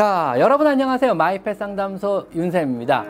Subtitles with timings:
[0.00, 1.14] 자, 여러분 안녕하세요.
[1.14, 3.04] 마이펫 상담소 윤쌤입니다.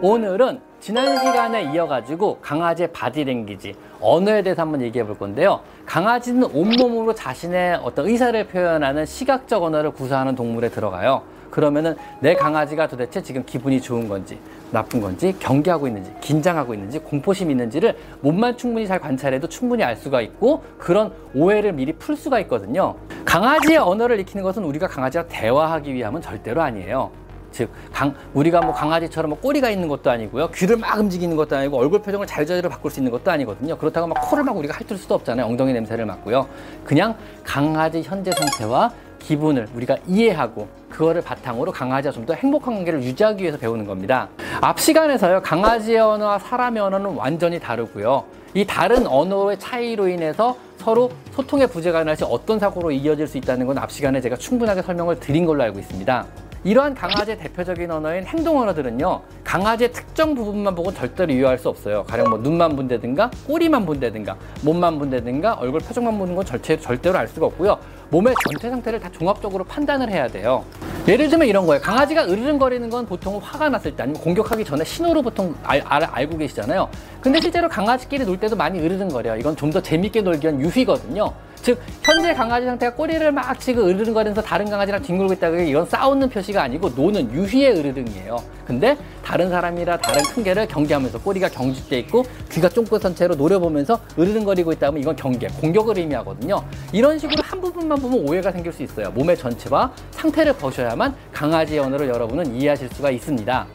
[0.00, 3.74] 오늘은 지난 시간에 이어가지고 강아지의 바디랭귀지,
[4.04, 5.60] 언어에 대해서 한번 얘기해 볼 건데요.
[5.86, 11.22] 강아지는 온몸으로 자신의 어떤 의사를 표현하는 시각적 언어를 구사하는 동물에 들어가요.
[11.50, 14.38] 그러면은 내 강아지가 도대체 지금 기분이 좋은 건지
[14.72, 20.20] 나쁜 건지 경계하고 있는지 긴장하고 있는지 공포심이 있는지를 몸만 충분히 잘 관찰해도 충분히 알 수가
[20.20, 22.96] 있고 그런 오해를 미리 풀 수가 있거든요.
[23.24, 27.23] 강아지의 언어를 익히는 것은 우리가 강아지와 대화하기 위함은 절대로 아니에요.
[27.54, 30.48] 즉, 강, 우리가 뭐 강아지처럼 뭐 꼬리가 있는 것도 아니고요.
[30.50, 33.78] 귀를 막 움직이는 것도 아니고 얼굴 표정을 자유자재로 바꿀 수 있는 것도 아니거든요.
[33.78, 35.46] 그렇다고 막 코를 막 우리가 핥을 수도 없잖아요.
[35.46, 36.48] 엉덩이 냄새를 맡고요.
[36.82, 38.90] 그냥 강아지 현재 상태와
[39.20, 44.28] 기분을 우리가 이해하고 그거를 바탕으로 강아지와 좀 더 행복한 관계를 유지하기 위해서 배우는 겁니다.
[44.60, 48.24] 앞 시간에서요, 강아지의 언어와 사람의 언어는 완전히 다르고요.
[48.54, 53.78] 이 다른 언어의 차이로 인해서 서로 소통의 부재가 날시 어떤 사고로 이어질 수 있다는 건
[53.78, 56.26] 앞 시간에 제가 충분하게 설명을 드린 걸로 알고 있습니다.
[56.64, 62.04] 이러한 강아지의 대표적인 언어인 행동 언어들은요, 강아지의 특정 부분만 보고 절대로 이해할 수 없어요.
[62.04, 67.28] 가령 뭐 눈만 본다든가, 꼬리만 본다든가, 몸만 본다든가, 얼굴 표정만 보는 건 절대, 절대로 알
[67.28, 67.78] 수가 없고요.
[68.10, 70.64] 몸의 전체 상태를 다 종합적으로 판단을 해야 돼요.
[71.08, 71.82] 예를 들면 이런 거예요.
[71.82, 76.38] 강아지가 으르렁거리는 건 보통 화가 났을 때 아니면 공격하기 전에 신호로 보통 알, 알, 알고
[76.38, 76.88] 계시잖아요.
[77.20, 79.36] 근데 실제로 강아지끼리 놀 때도 많이 으르렁거려요.
[79.38, 81.32] 이건 좀 더 재밌게 놀기 위한 유희거든요.
[81.60, 86.62] 즉 현재 강아지 상태가 꼬리를 막 치고 으르렁거리면서 다른 강아지랑 뒹굴고 있다고 이건 싸우는 표시가
[86.62, 88.36] 아니고 노는 유희의 으르렁이에요.
[88.66, 94.72] 근데 다른 사람이라 다른 큰 개를 경계하면서 꼬리가 경직돼 있고 귀가 쫑긋한 채로 노려보면서 으르렁거리고
[94.72, 96.62] 있다면 이건 경계, 공격을 의미하거든요.
[96.92, 99.10] 이런 식으로 한 부분만 보면 오해가 생길 수 있어요.
[99.10, 103.66] 몸의 전체와 상태를 보셔야만 강아지의 언어를 여러분은 이해하실 수가 있습니다.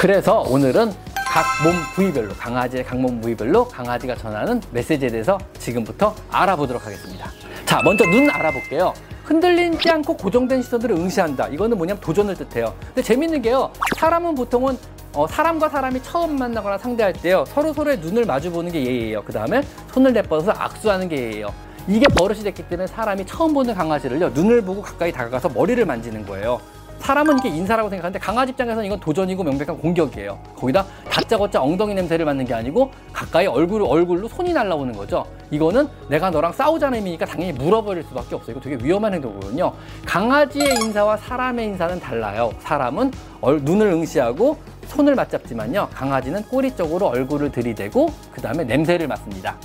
[0.00, 0.92] 그래서 오늘은
[1.32, 7.30] 각 몸 부위별로 강아지의 각 몸 부위별로 강아지가 전하는 메시지에 대해서 지금부터 알아보도록 하겠습니다.
[7.64, 8.92] 자, 먼저 눈 알아볼게요.
[9.24, 11.48] 흔들리지 않고 고정된 시선들을 응시한다.
[11.48, 12.74] 이거는 뭐냐면 도전을 뜻해요.
[12.86, 13.70] 근데 재밌는 게요.
[13.96, 14.76] 사람은 보통은
[15.14, 17.44] 어, 사람과 사람이 처음 만나거나 상대할 때요.
[17.48, 19.22] 서로 서로의 눈을 마주 보는 게 예의예요.
[19.24, 19.62] 그 다음에
[19.92, 21.52] 손을 내뻗어서 악수하는 게 예의예요.
[21.88, 24.30] 이게 버릇이 됐기 때문에 사람이 처음 보는 강아지를요.
[24.30, 26.60] 눈을 보고 가까이 다가가서 머리를 만지는 거예요.
[27.02, 30.38] 사람은 이게 인사라고 생각하는데 강아지 입장에서는 이건 도전이고 명백한 공격이에요.
[30.56, 35.26] 거기다 다짜고짜 엉덩이 냄새를 맡는 게 아니고 가까이 얼굴 얼굴로 손이 날라오는 거죠.
[35.50, 38.52] 이거는 내가 너랑 싸우자는 의미니까 당연히 물어버릴 수밖에 없어요.
[38.52, 39.72] 이거 되게 위험한 행동이거든요.
[40.06, 42.52] 강아지의 인사와 사람의 인사는 달라요.
[42.60, 43.10] 사람은
[43.40, 44.56] 얼, 눈을 응시하고
[44.86, 45.88] 손을 맞잡지만요.
[45.92, 49.56] 강아지는 꼬리 쪽으로 얼굴을 들이대고 그 다음에 냄새를 맡습니다.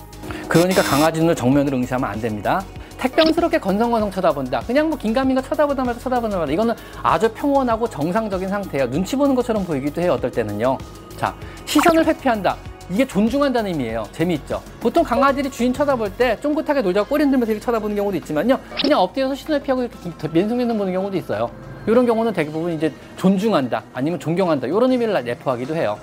[0.47, 2.63] 그러니까 강아지 눈을 정면으로 응시하면 안 됩니다.
[2.97, 4.61] 택병스럽게 건성건성 쳐다본다.
[4.61, 6.51] 그냥 뭐 긴가민가 쳐다보다 말다 쳐다보다 말다.
[6.51, 6.73] 이거는
[7.03, 8.89] 아주 평온하고 정상적인 상태예요.
[8.89, 10.13] 눈치 보는 것처럼 보이기도 해요.
[10.13, 10.77] 어떨 때는요.
[11.15, 11.35] 자,
[11.65, 12.55] 시선을 회피한다.
[12.89, 14.05] 이게 존중한다는 의미예요.
[14.13, 14.61] 재미있죠.
[14.79, 18.57] 보통 강아지들이 주인 쳐다볼 때 쫑긋하게 놀자고 꼬리 흔들면서 이렇게 쳐다보는 경우도 있지만요.
[18.81, 21.51] 그냥 엎드려서 시선 회피하고 이렇게 면성면성 보는 경우도 있어요.
[21.85, 25.97] 이런 경우는 대부분 이제 존중한다 아니면 존경한다 이런 의미를 내포하기도 해요.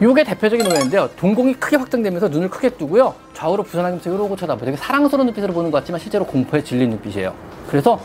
[0.00, 1.08] 이게 대표적인 오해인데요.
[1.16, 3.14] 동공이 크게 확장되면서 눈을 크게 뜨고요.
[3.34, 4.66] 좌우로 부산하면서 이러고 쳐다보죠.
[4.66, 7.34] 되게 사랑스러운 눈빛으로 보는 것 같지만 실제로 공포에 질린 눈빛이에요.
[7.68, 7.98] 그래서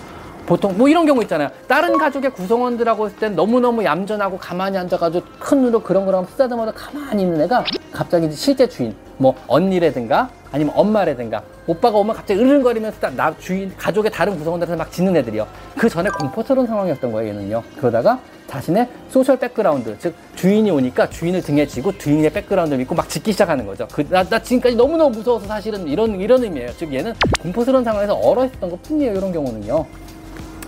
[0.45, 1.49] 보통 뭐 이런 경우 있잖아요.
[1.67, 7.23] 다른 가족의 구성원들하고 있을 땐 너무너무 얌전하고 가만히 앉아가지고 큰 눈으로 그런 거랑 쓰다듬어도 가만히
[7.23, 13.33] 있는 애가 갑자기 실제 주인, 뭐 언니라든가 아니면 엄마라든가 오빠가 오면 갑자기 으르렁거리면서 딱 나
[13.39, 15.47] 주인 가족의 다른 구성원들한테 막 짖는 애들이요.
[15.77, 17.63] 그 전에 공포스러운 상황이었던 거예요, 얘는요.
[17.77, 23.31] 그러다가 자신의 social background, 즉 주인이 오니까 주인을 등에 지고 주인의 백그라운드를 믿고 막 짖기
[23.31, 23.87] 시작하는 거죠.
[23.91, 26.71] 그, 나, 나 지금까지 너무너무 무서워서 사실은 이런 이런 의미예요.
[26.77, 29.13] 즉 얘는 공포스러운 상황에서 얼어 있었던 것 뿐이에요.
[29.13, 29.85] 이런 경우는요.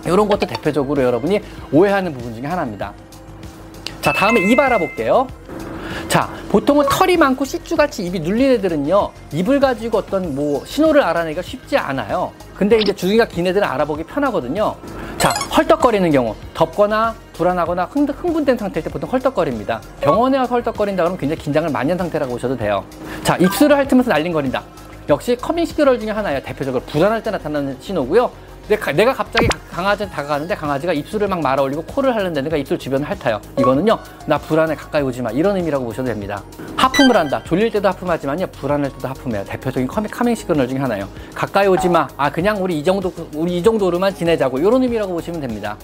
[0.06, 1.40] 이런 것도 대표적으로 여러분이
[1.72, 2.92] 오해하는 부분 중에 하나입니다.
[4.00, 5.26] 자, 다음에 입 알아볼게요.
[6.08, 11.76] 자, 보통은 털이 많고 씻주같이 입이 눌린 애들은요, 입을 가지고 어떤 뭐 신호를 알아내기가 쉽지
[11.76, 12.32] 않아요.
[12.54, 14.74] 근데 이제 주둥이가 긴 애들은 알아보기 편하거든요.
[15.18, 19.80] 자, 헐떡거리는 경우, 덥거나 불안하거나 흥, 흥분된 상태일 때 보통 헐떡거립니다.
[20.00, 22.84] 병원에 와서 헐떡거린다 그러면 굉장히 긴장을 많이 한 상태라고 보셔도 돼요.
[23.22, 24.62] 자, 입술을 핥으면서 날름거린다.
[25.08, 26.40] 역시 calming signal 중에 하나예요.
[26.42, 28.30] 대표적으로 불안할 때 나타나는 신호고요.
[28.68, 33.08] 내가, 내가 갑자기 강아지한테 다가가는데 강아지가 입술을 막 말아 올리고 코를 하는데 내가 입술 주변을
[33.08, 33.40] 핥아요.
[33.58, 35.30] 이거는요, 나 불안해 가까이 오지 마.
[35.30, 36.42] 이런 의미라고 보셔도 됩니다.
[36.76, 37.42] 하품을 한다.
[37.44, 39.44] 졸릴 때도 하품하지만요, 불안할 때도 하품해요.
[39.44, 41.08] 대표적인 calming, calming signal 중에 하나예요.
[41.34, 42.08] 가까이 오지 마.
[42.16, 44.58] 아, 그냥 우리 이 정도, 우리 이 정도로만 지내자고.
[44.58, 45.76] 이런 의미라고 보시면 됩니다.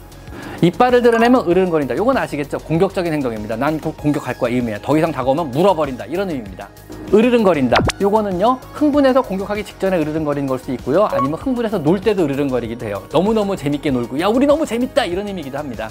[0.61, 1.95] 이빨을 드러내며 으르렁거린다.
[1.95, 2.59] 이건 아시겠죠?
[2.59, 3.57] 공격적인 행동입니다.
[3.57, 4.51] 난 공격할 거야.
[4.51, 4.79] 이 의미야.
[4.83, 6.07] 더 이상 다가오면 물어버린다.
[6.07, 6.69] 이런 의미입니다.
[7.15, 7.77] 으르렁거린다.
[8.01, 11.05] 요거는요, 흥분해서 공격하기 직전에 으르렁거리는 걸 수 있고요.
[11.07, 13.03] 아니면 흥분해서 놀 때도 으르렁거리기도 해요.
[13.13, 15.05] 너무너무 재밌게 놀고, 야, 우리 너무 재밌다!
[15.05, 15.91] 이런 의미이기도 합니다.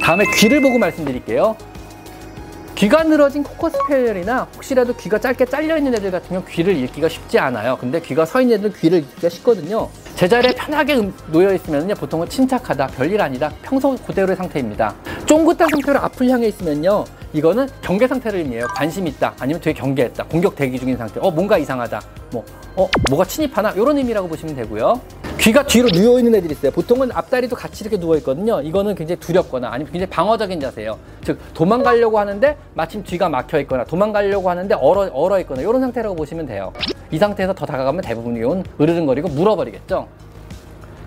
[0.00, 1.56] 다음에 귀를 보고 말씀드릴게요.
[2.76, 7.78] 귀가 늘어진 코커스페리나 혹시라도 귀가 짧게 잘려 있는 애들 같은 경우 귀를 읽기가 쉽지 않아요.
[7.80, 9.88] 근데 귀가 서 있는 애들은 귀를 읽기가 쉽거든요.
[10.14, 14.94] 제자리에 편하게 음, 놓여 있으면요 보통은 침착하다, 별일 아니다, 평소 그대로의 상태입니다.
[15.24, 17.04] 쫑긋한 상태로 앞을 향해 있으면요
[17.36, 18.66] 이거는 경계 상태를 의미해요.
[18.74, 21.20] 관심 있다, 아니면 되게 경계했다, 공격 대기 중인 상태.
[21.20, 22.00] 어 뭔가 이상하다,
[22.32, 22.42] 뭐
[22.76, 25.00] 어 뭐가 침입하나 이런 의미라고 보시면 되고요.
[25.38, 26.70] 귀가 뒤로 누워 있는 애들이 있어요.
[26.70, 28.60] 보통은 앞다리도 같이 이렇게 누워 있거든요.
[28.60, 30.98] 이거는 굉장히 두렵거나 아니면 굉장히 방어적인 자세예요.
[31.24, 36.46] 즉 도망가려고 하는데 마침 뒤가 막혀 있거나 도망가려고 하는데 얼어 얼어 있거나 이런 상태라고 보시면
[36.46, 36.72] 돼요.
[37.10, 40.08] 이 상태에서 더 다가가면 대부분의 경우는 으르렁거리고 물어버리겠죠.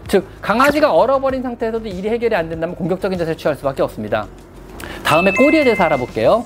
[0.07, 4.27] 즉 강아지가 얼어버린 상태에서도 일이 해결이 안 된다면 공격적인 자세를 취할 수밖에 없습니다.
[5.03, 6.45] 다음에 꼬리에 대해서 알아볼게요.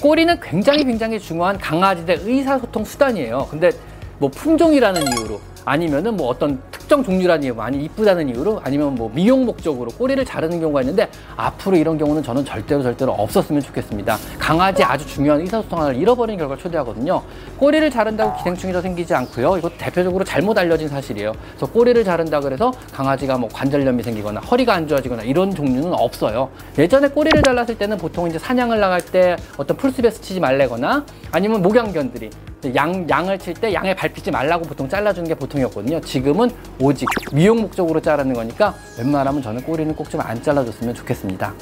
[0.00, 3.46] 꼬리는 굉장히 굉장히 중요한 강아지들 의사소통 수단이에요.
[3.50, 3.70] 근데
[4.18, 6.60] 뭐 품종이라는 이유로 아니면은 뭐 어떤
[6.92, 11.74] 특정 종류라는 이유, 많이 이쁘다는 이유로 아니면 뭐 미용 목적으로 꼬리를 자르는 경우가 있는데 앞으로
[11.78, 14.18] 이런 경우는 저는 절대로 절대로 없었으면 좋겠습니다.
[14.38, 17.22] 강아지 아주 중요한 의사소통 하나를 잃어버린 결과를 초래하거든요.
[17.56, 19.56] 꼬리를 자른다고 기생충이 더 생기지 않고요.
[19.56, 21.32] 이거 대표적으로 잘못 알려진 사실이에요.
[21.52, 26.50] 그래서 꼬리를 자른다 그래서 강아지가 뭐 관절염이 생기거나 허리가 안 좋아지거나 이런 종류는 없어요.
[26.76, 32.28] 예전에 꼬리를 잘랐을 때는 보통 이제 사냥을 나갈 때 어떤 풀숲에서 치지 말래거나 아니면 목양견들이
[32.74, 36.00] 양, 양을 칠 때 양에 밟히지 말라고 보통 잘라주는 게 보통이었거든요.
[36.00, 36.50] 지금은
[36.80, 41.54] 오직 미용 목적으로 자르는 거니까 웬만하면 저는 꼬리는 꼭 좀 안 잘라줬으면 좋겠습니다.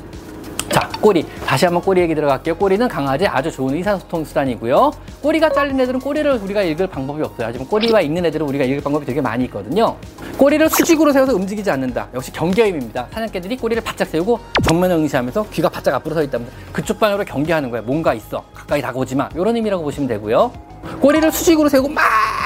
[0.71, 1.27] 자, 꼬리.
[1.45, 2.55] 다시 한번 꼬리 얘기 들어갈게요.
[2.57, 4.93] 꼬리는 강아지 아주 좋은 의사소통 수단이고요.
[5.21, 7.49] 꼬리가 잘린 애들은 꼬리를 우리가 읽을 방법이 없어요.
[7.49, 9.97] 하지만 꼬리가 있는 애들은 우리가 읽을 방법이 되게 많이 있거든요.
[10.39, 12.09] 꼬리를 수직으로 세워서 움직이지 않는다.
[12.15, 13.09] 역시 경계임입니다.
[13.13, 17.85] 사냥개들이 꼬리를 바짝 세우고 정면을 응시하면서 귀가 바짝 앞으로 서 있다면 그쪽 방향으로 경계하는 거예요.
[17.85, 18.45] 뭔가 있어.
[18.55, 19.29] 가까이 다가오지 마.
[19.35, 20.53] 이런 의미라고 보시면 되고요.
[21.01, 22.03] 꼬리를 수직으로 세우고 막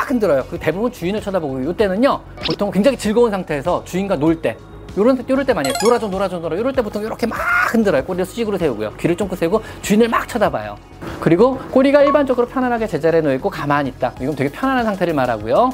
[0.08, 0.44] 흔들어요.
[0.50, 4.56] 그 대부분 주인을 쳐다보고 이때는요 보통 굉장히 즐거운 상태에서 주인과 놀 때.
[4.96, 5.75] 요런 때, 요럴 때 많이 해요.
[5.82, 6.56] 놀아줘, 놀아줘, 놀아.
[6.56, 7.36] 요럴 때 보통 이렇게 막
[7.72, 8.04] 흔들어요.
[8.04, 8.92] 꼬리를 수직으로 세우고요.
[8.94, 10.76] 귀를 쫑긋 세우고 주인을 막 쳐다봐요.
[11.20, 14.12] 그리고 꼬리가 일반적으로 편안하게 제자리에 놓여있고 가만히 있다.
[14.20, 15.70] 이건 되게 편안한 상태를 말하고요.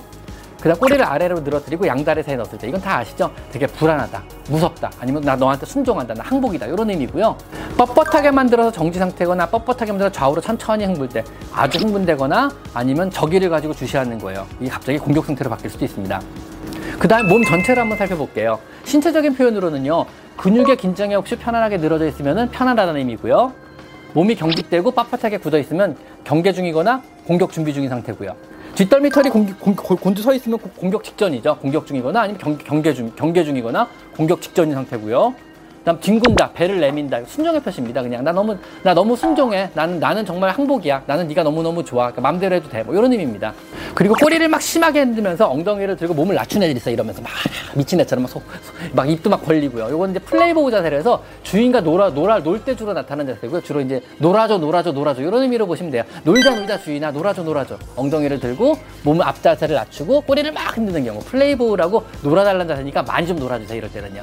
[0.60, 3.30] 그 다음 꼬리를 아래로 늘어뜨리고 양다리 사이에 넣었을 때 이건 다 아시죠?
[3.50, 7.36] 되게 불안하다, 무섭다, 아니면 나 너한테 순종한다, 나 항복이다 이런 의미고요.
[7.78, 13.72] 뻣뻣하게 만들어서 정지 상태거나 뻣뻣하게 만들어서 좌우로 천천히 흥분 때 아주 흥분되거나 아니면 저기를 가지고
[13.72, 14.46] 주시하는 거예요.
[14.60, 16.20] 이게 갑자기 공격 상태로 바뀔 수도 있습니다.
[16.98, 18.58] 그 다음 몸 전체를 한번 살펴볼게요.
[18.84, 20.04] 신체적인 표현으로는요.
[20.36, 23.52] 근육의 긴장이 없이 편안하게 늘어져 있으면 편안하다는 의미고요.
[24.12, 28.49] 몸이 경직되고 빳빳하게 굳어 있으면 경계 중이거나 공격 준비 중인 상태고요.
[28.74, 31.58] 뒷덜미 털이 공, 공, 곤두 서 있으면 공격 직전이죠.
[31.58, 35.34] 공격 중이거나 아니면 경, 경계 중 경계 중이거나 공격 직전인 상태고요.
[35.80, 37.20] 그다음 뒹군다, 배를 내민다.
[37.26, 38.02] 순종의 표시입니다.
[38.02, 39.70] 그냥 나 너무 나 너무 순종해.
[39.72, 41.04] 나는 나는 정말 항복이야.
[41.06, 42.04] 나는 네가 너무 너무 좋아.
[42.04, 42.82] 그러니까 마음대로 해도 돼.
[42.82, 43.54] 뭐 이런 의미입니다.
[43.94, 47.30] 그리고 꼬리를 막 심하게 흔들면서 엉덩이를 들고 몸을 낮춘 애들이 있어 이러면서 막
[47.74, 48.42] 미친 애처럼 막, 속,
[48.92, 49.88] 막 입도 막 벌리고요.
[49.88, 53.62] 이건 이제 플레이보우 자세를 해서 주인과 놀아 놀아 놀 때 주로 나타나는 자세고요.
[53.62, 56.02] 주로 이제 놀아줘 놀아줘 놀아줘 이런 의미로 보시면 돼요.
[56.24, 57.78] 놀자 놀자 주인아 놀아줘 놀아줘.
[57.96, 63.38] 엉덩이를 들고 몸을 앞 자세를 낮추고 꼬리를 막 흔드는 경우 플레이보우라고 놀아달라는 자세니까 많이 좀
[63.38, 64.22] 놀아주세요 이럴 때는요.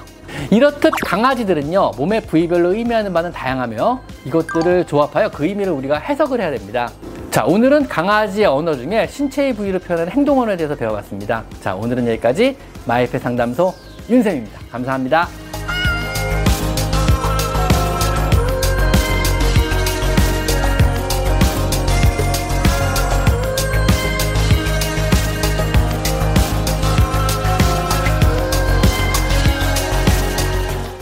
[0.51, 6.51] 이렇듯 강아지 들은요 몸의 부위별로 의미하는 바는 다양하며 이것들을 조합하여 그 의미를 우리가 해석을 해야
[6.51, 6.91] 됩니다.
[7.31, 11.44] 자 오늘은 강아지의 언어 중에 신체의 부위를 표현하는 행동 언어에 대해서 배워봤습니다.
[11.61, 12.55] 자 오늘은 여기까지
[12.85, 13.73] 마이페 상담소
[14.09, 14.59] 윤쌤입니다.
[14.71, 15.46] 감사합니다.